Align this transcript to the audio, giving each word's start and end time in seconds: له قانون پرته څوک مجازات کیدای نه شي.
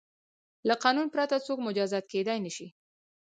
له 0.67 0.75
قانون 0.83 1.07
پرته 1.13 1.35
څوک 1.45 1.57
مجازات 1.67 2.05
کیدای 2.13 2.39
نه 2.45 2.51
شي. 2.55 2.67